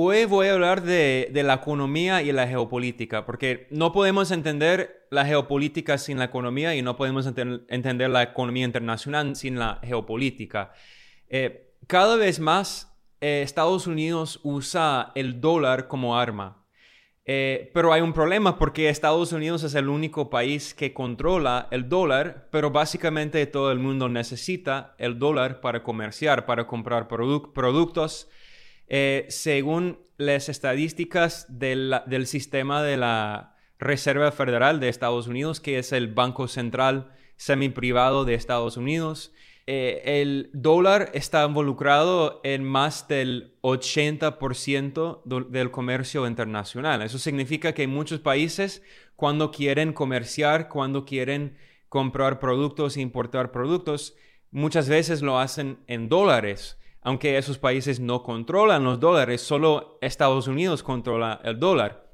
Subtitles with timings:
[0.00, 5.26] Hoy voy a hablar de, la economía y la geopolítica, porque no podemos entender la
[5.26, 10.70] geopolítica sin la economía y no podemos entender la economía internacional sin la geopolítica.
[11.28, 16.64] Eh, cada vez más eh, Estados Unidos usa el dólar como arma.
[17.24, 21.88] Eh, pero hay un problema porque Estados Unidos es el único país que controla el
[21.88, 28.28] dólar, pero básicamente todo el mundo necesita el dólar para comerciar, para comprar productos
[28.88, 35.92] eh, según las estadísticas del, sistema de la Reserva Federal de Estados Unidos, que es
[35.92, 39.32] el Banco Central semi-privado de Estados Unidos,
[39.66, 47.02] eh, el dólar está involucrado en más del 80% del comercio internacional.
[47.02, 48.82] Eso significa que muchos países,
[49.14, 51.58] cuando quieren comerciar, cuando quieren
[51.90, 54.16] comprar productos e importar productos,
[54.50, 60.48] muchas veces lo hacen en dólares aunque esos países no controlan los dólares, solo Estados
[60.48, 62.08] Unidos controla el dólar.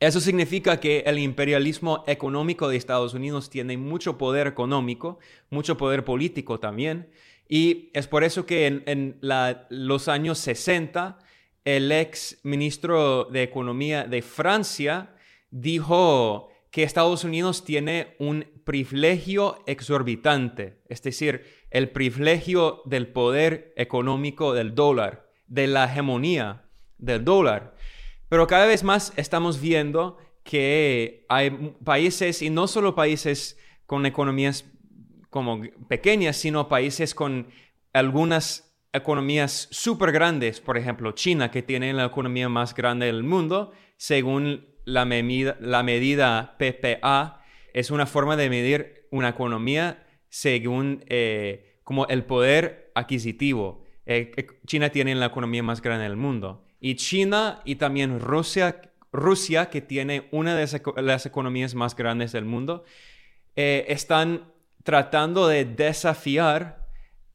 [0.00, 5.18] Eso significa que el imperialismo económico de Estados Unidos tiene mucho poder económico,
[5.50, 7.10] mucho poder político también,
[7.48, 11.18] y es por eso que en, los años 60
[11.64, 15.14] el ex ministro de Economía de Francia
[15.50, 24.54] dijo que Estados Unidos tiene un privilegio exorbitante, es decir, el privilegio del poder económico
[24.54, 26.64] del dólar, de la hegemonía
[26.98, 27.74] del dólar.
[28.28, 31.50] Pero cada vez más estamos viendo que hay
[31.84, 34.64] países, y no solo países con economías
[35.30, 37.48] como pequeñas, sino países con
[37.92, 43.72] algunas economías súper grandes, por ejemplo China, que tiene la economía más grande del mundo,
[43.96, 51.80] según la, medida, la medida PPA, es una forma de medir una economía según eh,
[51.84, 53.84] como el poder adquisitivo.
[54.06, 56.64] Eh, eh, China tiene la economía más grande del mundo.
[56.80, 58.80] Y China y también Rusia,
[59.12, 60.66] Rusia que tiene una de
[61.02, 62.84] las economías más grandes del mundo,
[63.54, 64.50] están
[64.82, 66.88] tratando de desafiar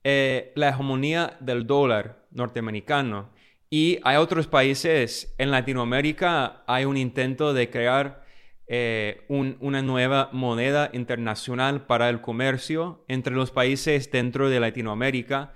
[0.04, 3.30] la hegemonía del dólar norteamericano.
[3.70, 8.25] Y hay otros países en Latinoamérica, hay un intento de crear
[8.68, 15.54] eh, una nueva moneda internacional para el comercio entre los países dentro de Latinoamérica.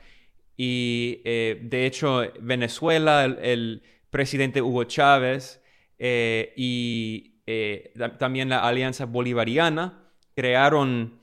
[0.55, 3.81] Y eh, de hecho, Venezuela, el,
[4.11, 5.61] presidente Hugo Chávez
[5.99, 7.35] eh, y
[8.17, 10.03] también la Alianza Bolivariana
[10.35, 11.19] crearon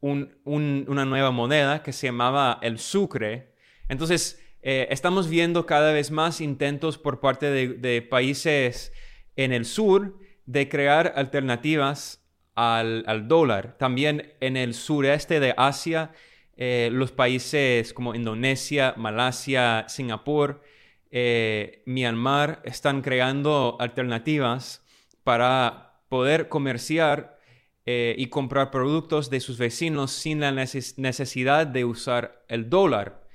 [0.00, 3.54] una nueva moneda que se llamaba el Sucre.
[3.88, 8.92] Entonces, estamos viendo cada vez más intentos por parte de países
[9.36, 10.16] en el sur
[10.48, 13.76] de crear alternativas al, dólar.
[13.78, 16.12] También en el sureste de Asia,
[16.56, 20.62] eh, los países como Indonesia, Malasia, Singapur,
[21.10, 24.82] eh, Myanmar están creando alternativas
[25.22, 27.38] para poder comerciar
[27.84, 33.28] eh, y comprar productos de sus vecinos sin la necesidad de usar el dólar.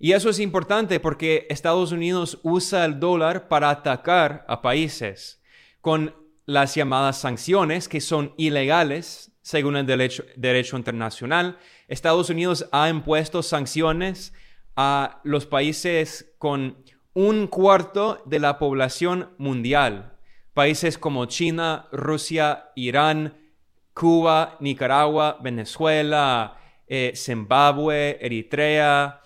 [0.00, 5.40] Y eso es importante porque Estados Unidos usa el dólar para atacar a países
[5.80, 11.56] con las llamadas sanciones, que son ilegales según el derecho, internacional.
[11.86, 14.34] Estados Unidos ha impuesto sanciones
[14.74, 16.82] a los países con
[17.14, 20.18] un cuarto de la población mundial.
[20.52, 23.36] Países como China, Rusia, Irán,
[23.94, 26.58] Cuba, Nicaragua, Venezuela,
[26.88, 29.20] eh, Zimbabue, Eritrea,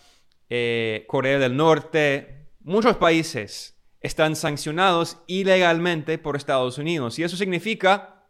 [0.50, 7.18] eh, Corea del Norte, muchos países están sancionados ilegalmente por Estados Unidos.
[7.18, 8.26] Y eso significa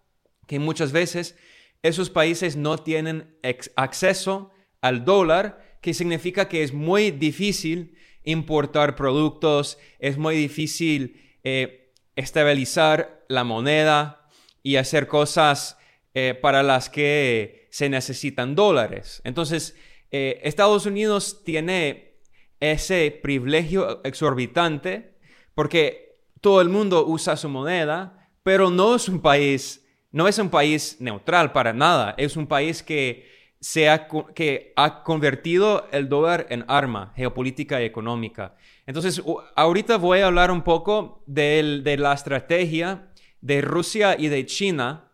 [0.46, 1.36] que muchas veces
[1.82, 3.36] esos países no tienen
[3.76, 11.92] acceso al dólar, que significa que es muy difícil importar productos, es muy difícil eh,
[12.16, 14.28] estabilizar la moneda
[14.62, 15.78] y hacer cosas
[16.14, 19.22] eh, para las que se necesitan dólares.
[19.24, 19.76] Entonces,
[20.10, 22.18] eh, Estados Unidos tiene
[22.58, 25.14] ese privilegio exorbitante
[25.54, 30.50] porque todo el mundo usa su moneda, pero no es un país, no es un
[30.50, 33.28] país neutral para nada, es un país que,
[33.60, 38.56] se ha, que ha convertido el dólar en arma geopolítica y económica.
[38.86, 39.22] Entonces,
[39.54, 43.10] ahorita voy a hablar un poco de, de la estrategia
[43.42, 45.10] de Rusia y de China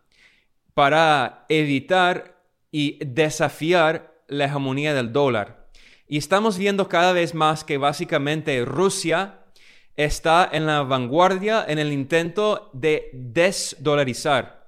[0.73, 2.41] para evitar
[2.71, 5.67] y desafiar la hegemonía del dólar.
[6.07, 9.39] Y estamos viendo cada vez más que básicamente Rusia
[9.97, 14.67] está en la vanguardia en el intento de desdolarizar,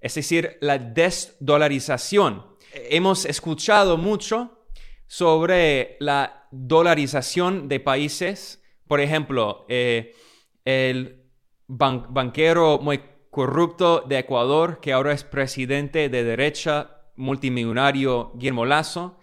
[0.00, 2.46] es decir, la desdolarización.
[2.72, 4.64] Hemos escuchado mucho
[5.06, 8.56] sobre la dolarización de países
[8.86, 10.16] Por ejemplo, eh,
[10.64, 11.22] el
[11.68, 13.00] banquero muy
[13.30, 19.16] corrupto de Ecuador, que ahora es presidente de derecha, multimillonario Guillermo Lazo,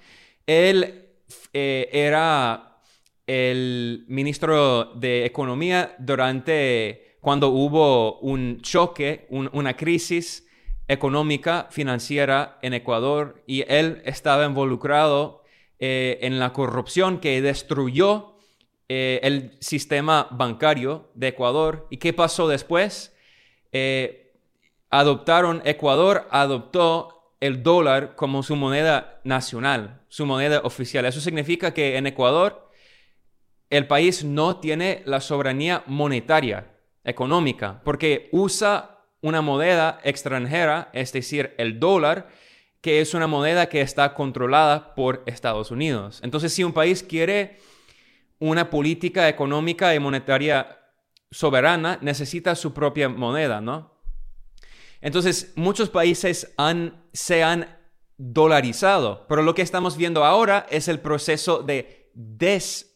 [0.46, 1.10] él
[1.52, 2.67] eh, era
[3.28, 10.48] el ministro de Economía durante cuando hubo un choque, una crisis
[10.88, 15.44] económica, financiera en Ecuador, y él estaba involucrado
[15.80, 18.38] eh, en la corrupción que destruyó
[18.88, 21.88] eh, el sistema bancario de Ecuador.
[21.90, 23.14] ¿Y qué pasó después?
[23.74, 24.34] Eh,
[24.90, 31.06] adoptaron, Ecuador adoptó el dólar como su moneda nacional, su moneda oficial.
[31.06, 32.67] Eso significa que en Ecuador
[33.70, 36.78] el país no tiene la soberanía monetaria,
[37.08, 42.28] económica, porque usa una moneda extranjera, es decir, el dólar,
[42.82, 46.20] que es una moneda que está controlada por Estados Unidos.
[46.24, 47.58] Entonces, si un país quiere
[48.40, 50.80] una política económica y monetaria
[51.32, 53.98] soberana, necesita su propia moneda, ¿no?
[55.02, 56.54] Entonces, muchos países
[57.14, 57.78] se han
[58.18, 62.12] dolarizado, pero lo que estamos viendo ahora es el proceso de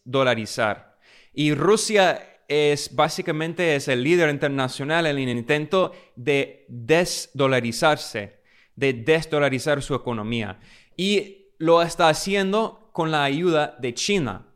[0.04, 0.98] desdolarizar.
[1.34, 8.42] Y Rusia es básicamente es el líder internacional en el intento de desdolarizarse,
[8.76, 10.60] de desdolarizar su economía.
[10.98, 14.48] Y lo está haciendo con la ayuda de China.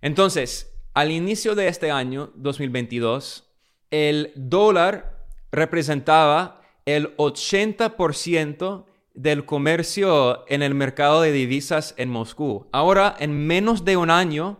[0.00, 3.44] Entonces, al inicio de este año, 2022,
[3.90, 8.86] el dólar representaba el 80%
[9.22, 12.68] del comercio en el mercado de divisas en Moscú.
[12.72, 14.58] Ahora, en menos de un año,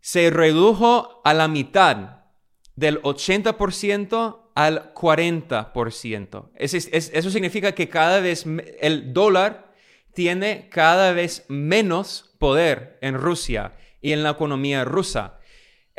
[0.00, 2.16] se redujo a la mitad,
[2.74, 6.50] del 80% al 40%.
[6.56, 8.44] eso significa que cada vez
[8.80, 9.72] el dólar
[10.14, 15.38] tiene cada vez menos poder en Rusia y en la economía rusa.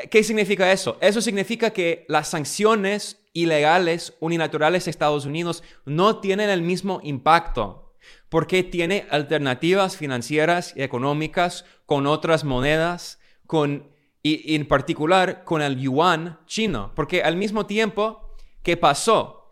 [0.10, 0.98] ¿Qué significa eso?
[1.02, 7.94] Eso significa que las sanciones ilegales unilaterales de Estados Unidos no tienen el mismo impacto
[8.30, 13.92] porque tiene alternativas financieras y económicas con otras monedas, con,
[14.24, 16.92] y, en particular con el yuan chino.
[16.96, 19.50] Porque al mismo tiempo, ¿qué pasó?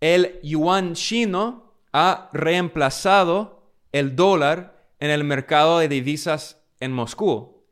[0.00, 7.66] El yuan chino ha reemplazado el dólar en el mercado de divisas en Moscú.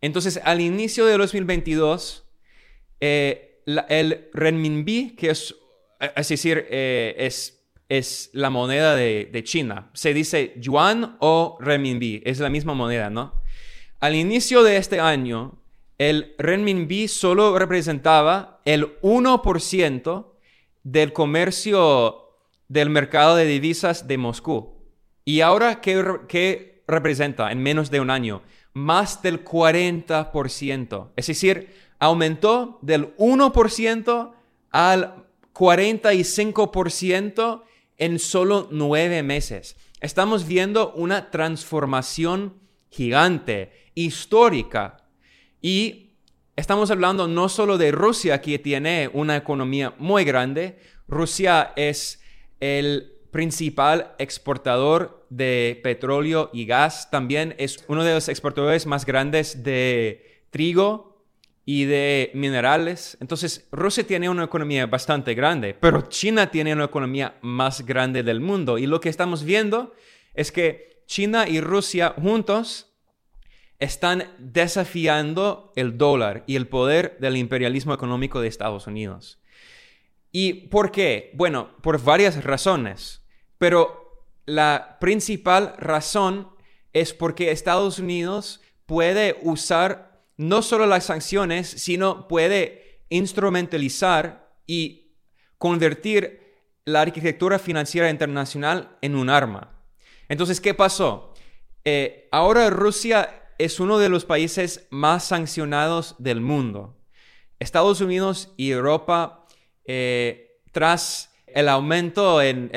[0.00, 2.24] Entonces, al inicio de 2022,
[3.00, 3.47] eh,
[3.88, 5.54] el renminbi, que es,
[6.16, 12.22] es decir, eh, es, es, la moneda de, de, China, se dice yuan o renminbi,
[12.24, 13.42] es la misma moneda, ¿no?
[14.00, 15.60] Al inicio de este año,
[15.98, 20.26] el renminbi solo representaba el 1%
[20.84, 22.16] del comercio
[22.68, 24.76] del mercado de divisas de Moscú.
[25.24, 28.42] ¿Y ahora qué, qué representa en menos de un año?
[28.78, 31.10] más del 40%.
[31.16, 34.32] Es decir, aumentó del 1%
[34.70, 37.62] al 45%
[37.96, 39.76] en solo nueve meses.
[40.00, 42.54] Estamos viendo una transformación
[42.90, 45.08] gigante, histórica.
[45.60, 46.12] Y
[46.54, 50.78] estamos hablando no solo de Rusia, que tiene una economía muy grande.
[51.08, 52.22] Rusia es
[52.60, 57.10] el principal exportador de petróleo y gas.
[57.10, 61.07] También es uno de los exportadores más grandes de trigo
[61.70, 63.18] y de minerales.
[63.20, 68.40] Entonces, Rusia tiene una economía bastante grande, pero China tiene una economía más grande del
[68.40, 68.78] mundo.
[68.78, 69.92] Y lo que estamos viendo
[70.32, 72.96] es que China y Rusia juntos
[73.78, 79.38] están desafiando el dólar y el poder del imperialismo económico de Estados Unidos.
[80.32, 81.32] ¿Y por qué?
[81.34, 83.20] Bueno, por varias razones.
[83.58, 86.48] Pero la principal razón
[86.94, 90.07] es porque Estados Unidos puede usar
[90.38, 95.12] no solo las sanciones, sino puede instrumentalizar y
[95.58, 96.40] convertir
[96.84, 99.74] la arquitectura financiera internacional en un arma.
[100.28, 101.34] Entonces, ¿qué pasó?
[101.84, 106.96] Eh, ahora Rusia es uno de los países más sancionados del mundo.
[107.58, 109.46] Estados Unidos y Europa
[109.84, 112.70] eh, tras el aumento en,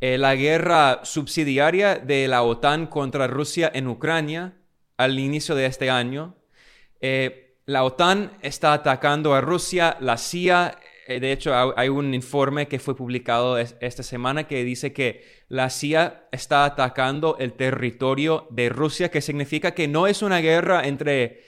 [0.00, 4.58] eh, la guerra subsidiaria de la OTAN contra Rusia en Ucrania
[4.96, 6.36] al inicio de este año.
[7.00, 12.78] Eh, la OTAN está atacando a Rusia, la CIA, de hecho hay un informe que
[12.78, 19.10] fue publicado esta semana que dice que la CIA está atacando el territorio de Rusia,
[19.10, 21.44] que significa que no es una guerra entre,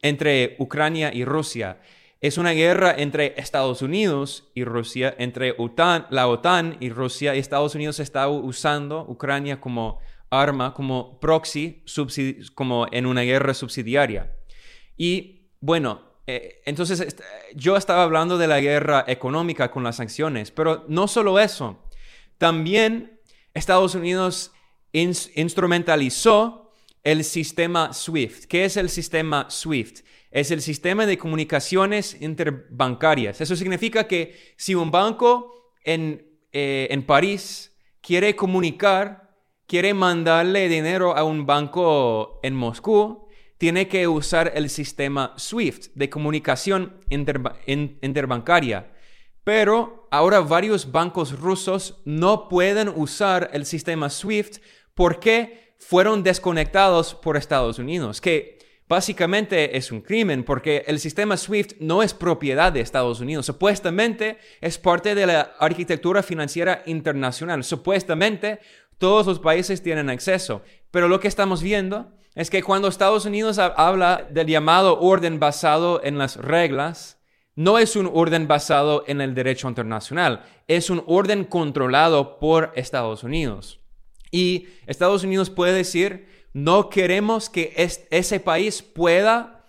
[0.00, 1.78] entre Ucrania y Rusia
[2.22, 5.56] es una guerra entre Estados Unidos y Rusia, entre
[6.10, 9.98] la OTAN y Rusia, y Estados Unidos está usando Ucrania como
[10.32, 11.84] arma, como proxy,
[12.54, 14.34] como en una guerra subsidiaria.
[14.96, 17.16] Y bueno, eh, entonces
[17.54, 21.84] yo estaba hablando de la guerra económica con las sanciones, pero no solo eso,
[22.38, 23.20] también
[23.52, 24.52] Estados Unidos
[24.92, 26.72] instrumentalizó
[27.04, 28.44] el sistema SWIFT.
[28.46, 30.00] ¿Qué es el sistema SWIFT?
[30.30, 33.40] Es el sistema de comunicaciones interbancarias.
[33.40, 39.21] Eso significa que si un banco en, eh, en París quiere comunicar,
[39.66, 43.28] quiere mandarle dinero a un banco en Moscú,
[43.58, 48.92] tiene que usar el sistema SWIFT de comunicación interbancaria.
[49.44, 54.62] Pero ahora varios bancos rusos no pueden usar el sistema SWIFT
[54.94, 61.80] porque fueron desconectados por Estados Unidos, que básicamente es un crimen porque el sistema SWIFT
[61.80, 68.60] no es propiedad de Estados Unidos, supuestamente es parte de la arquitectura financiera internacional, supuestamente
[69.02, 73.58] todos los países tienen acceso, pero lo que estamos viendo es que cuando Estados Unidos
[73.58, 77.18] habla del llamado orden basado en las reglas,
[77.56, 83.24] no es un orden basado en el derecho internacional, es un orden controlado por Estados
[83.24, 83.80] Unidos.
[84.30, 87.74] Y Estados Unidos puede decir, no queremos que
[88.08, 89.64] ese país pueda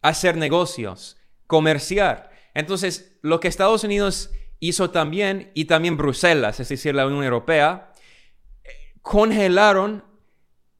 [0.00, 2.30] hacer negocios, comerciar.
[2.54, 7.90] Entonces, lo que Estados Unidos hizo también, y también Bruselas, es decir, la Unión Europea,
[9.04, 10.02] congelaron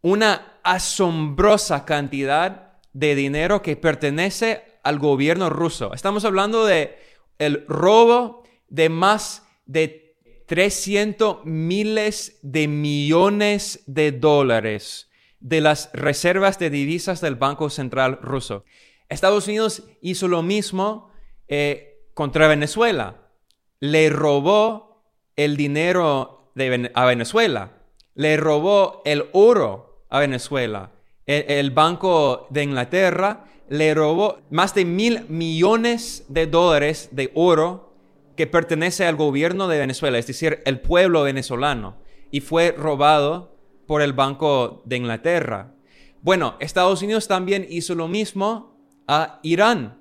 [0.00, 5.92] una asombrosa cantidad de dinero que pertenece al gobierno ruso.
[5.92, 6.98] Estamos hablando de
[7.38, 10.16] el robo de más de
[10.46, 18.64] 300 miles de millones de dólares de las reservas de divisas del Banco Central ruso.
[19.10, 21.10] Estados Unidos hizo lo mismo
[21.46, 23.28] eh, contra Venezuela.
[23.80, 25.04] Le robó
[25.36, 26.54] el dinero
[26.94, 27.83] a Venezuela.
[28.14, 30.92] Le robó el oro a Venezuela.
[31.26, 37.94] el Banco de Inglaterra le robó más de mil millones de dólares de oro
[38.36, 41.96] que pertenece al gobierno de Venezuela, es decir, el pueblo venezolano,
[42.30, 43.56] y fue robado
[43.86, 45.74] por el Banco de Inglaterra.
[46.20, 50.00] Bueno, Estados Unidos también hizo lo mismo a Irán.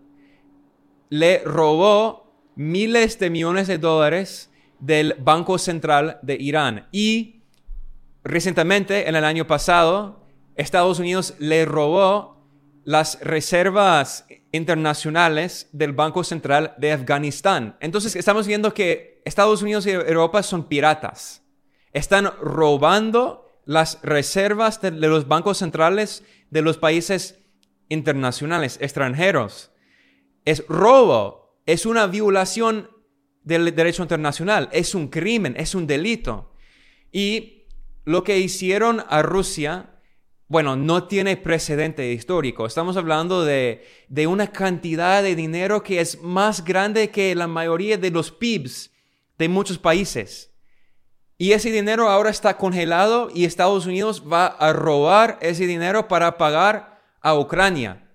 [1.10, 6.88] Le robó miles de millones de dólares del Banco Central de Irán.
[6.92, 7.43] Y
[8.24, 10.26] recientemente, en el año pasado,
[10.56, 12.34] Estados Unidos le robó
[12.86, 17.78] las reservas internacionales del Banco Central de Afganistán.
[17.80, 21.44] Entonces estamos viendo que Estados Unidos y Europa son piratas.
[21.92, 27.40] Están robando las reservas de, los bancos centrales de los países
[27.90, 29.72] internacionales, extranjeros.
[30.46, 32.90] Es robo, es una violación
[33.44, 36.54] del derecho internacional, es un crimen, es un delito.
[37.12, 37.63] Y
[38.06, 39.94] lo que hicieron a Rusia
[40.54, 42.68] bueno, no tiene precedente histórico.
[42.68, 43.88] Estamos hablando de,
[44.28, 48.92] una cantidad de dinero que es más grande que la mayoría de los PIBs
[49.40, 50.54] de muchos países.
[51.40, 56.38] Y ese dinero ahora está congelado y Estados Unidos va a robar ese dinero para
[56.38, 58.08] pagar a Ucrania.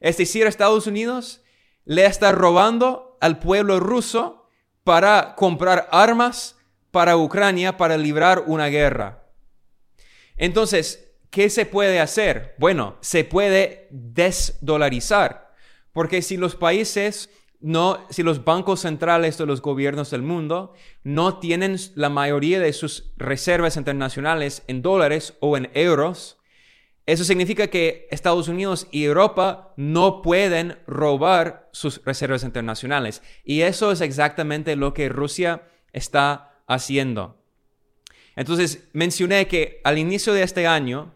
[0.00, 1.42] Es decir, Estados Unidos
[1.84, 4.48] le está robando al pueblo ruso
[4.82, 6.56] para comprar armas
[6.90, 9.21] para Ucrania para librar una guerra.
[10.42, 12.54] Entonces, ¿Qué se puede hacer?
[12.58, 15.54] Bueno, se puede desdolarizar,
[15.94, 21.38] porque si los países no, si los bancos centrales de los gobiernos del mundo no
[21.38, 26.36] tienen la mayoría de sus reservas internacionales en dólares o en euros,
[27.06, 33.22] eso significa que Estados Unidos y Europa no pueden robar sus reservas internacionales.
[33.42, 35.62] Y eso es exactamente lo que Rusia
[35.94, 37.41] está haciendo.
[38.36, 41.14] Entonces, mencioné que al inicio de este año,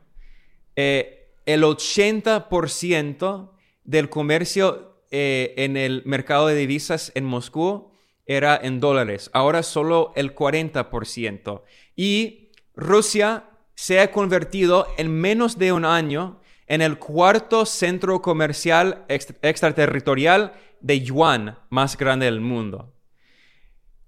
[0.75, 3.53] eh, el 80%
[3.85, 7.93] del comercio eh, en el mercado de divisas en Moscú
[8.27, 11.63] era en dólares, ahora solo el 40%.
[11.95, 13.45] Y Rusia
[13.77, 21.01] se ha convertido en menos de un año en el cuarto centro comercial extraterritorial de
[21.01, 22.93] yuan más grande del mundo.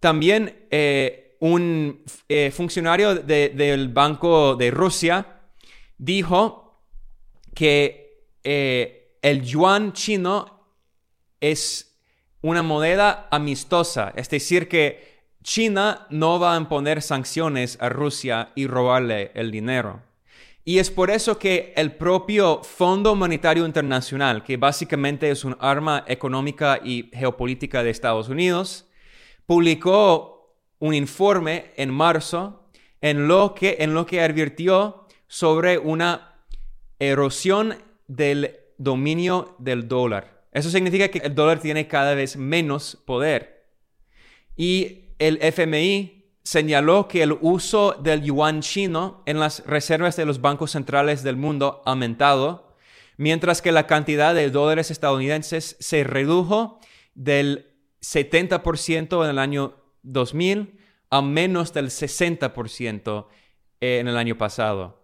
[0.00, 2.02] También eh, un
[2.52, 5.38] funcionario del Banco de Rusia
[5.99, 6.83] dijo
[7.54, 10.64] que eh, el yuan chino
[11.40, 11.99] es
[12.40, 18.66] una moneda amistosa, es decir, que China no va a imponer sanciones a Rusia y
[18.66, 20.02] robarle el dinero.
[20.64, 26.04] Y es por eso que el propio Fondo Monetario Internacional, que básicamente es un arma
[26.07, 28.87] económica y geopolítica de Estados Unidos,
[29.47, 30.38] publicó
[30.78, 32.68] un informe en marzo
[33.00, 36.37] en lo que, en lo que advirtió sobre una
[36.99, 40.47] erosión del dominio del dólar.
[40.52, 43.66] Eso significa que el dólar tiene cada vez menos poder.
[44.56, 50.40] Y el FMI señaló que el uso del yuan chino en las reservas de los
[50.40, 52.75] bancos centrales del mundo ha aumentado,
[53.18, 56.80] mientras que la cantidad de dólares estadounidenses se redujo
[57.14, 60.78] del 70% en el año 2000
[61.11, 63.26] a menos del 60%
[63.81, 65.02] en el año pasado.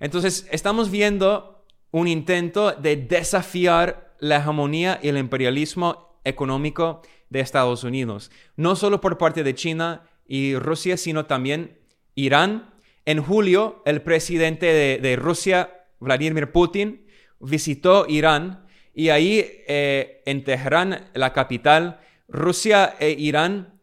[0.00, 7.84] Entonces, estamos viendo un intento de desafiar la hegemonía y el imperialismo económico de Estados
[7.84, 11.78] Unidos, no solo por parte de China y Rusia, sino también
[12.14, 12.74] Irán.
[13.04, 17.06] En julio, el presidente de, Rusia, Vladimir Putin,
[17.38, 23.75] visitó Irán y ahí eh, en Teherán, la capital, Rusia e Irán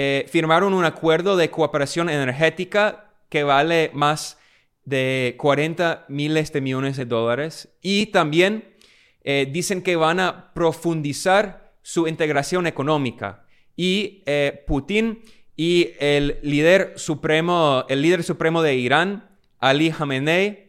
[0.00, 4.38] eh, firmaron un acuerdo de cooperación energética que vale más
[4.84, 7.68] de 40 miles de millones de dólares.
[7.82, 8.76] Y también
[9.24, 13.44] eh, dicen que van a profundizar su integración económica.
[13.76, 14.22] Y
[14.66, 15.22] Putin
[15.56, 19.28] y el líder supremo, el líder supremo de Irán,
[19.58, 20.68] Ali Khamenei,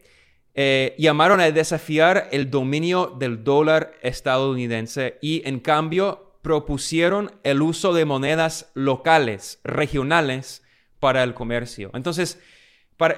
[0.54, 5.16] eh, llamaron a desafiar el dominio del dólar estadounidense.
[5.22, 10.62] Y en cambio propusieron el uso de monedas locales, regionales,
[11.00, 11.90] para el comercio.
[11.94, 12.38] Entonces,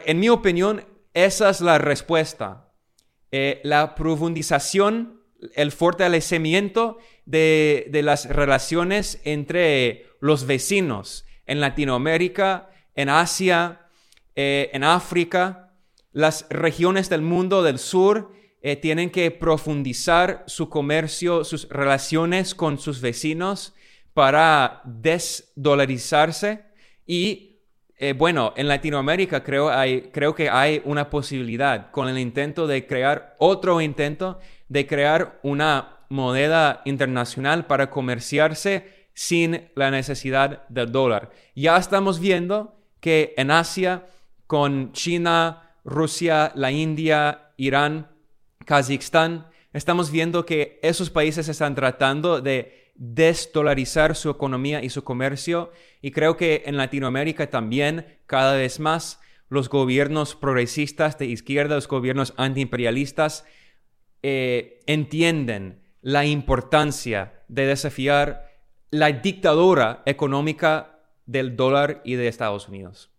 [0.07, 2.73] en mi opinión, esa es la respuesta.
[3.33, 5.21] Eh, la profundización,
[5.55, 13.89] el fortalecimiento de, de las relaciones entre los vecinos, en Latinoamérica, en Asia,
[14.37, 15.75] eh, en África.
[16.13, 18.33] Las regiones del mundo del sur
[18.65, 23.75] eh, tienen que profundizar su comercio, sus relaciones con sus vecinos
[24.15, 26.63] para desdolarizarse.
[27.05, 27.59] Y
[27.97, 32.87] eh, bueno, en Latinoamérica creo, hay, creo que hay una posibilidad con el intento de
[32.87, 34.39] crear otro intento
[34.69, 41.31] de crear una moneda internacional para comerciarse sin la necesidad del dólar.
[41.55, 44.07] Ya estamos viendo que en Asia,
[44.47, 48.12] con China, Rusia, la India, Irán,
[48.65, 55.73] Kazajstán, estamos viendo que esos países están tratando de desdolarizar su economía y su comercio
[56.01, 61.89] y creo que en Latinoamérica también cada vez más los gobiernos progresistas de izquierda, los
[61.89, 63.45] gobiernos antiimperialistas
[64.23, 68.51] eh, entienden la importancia de desafiar
[68.91, 73.12] la dictadura económica del dólar y de Estados Unidos.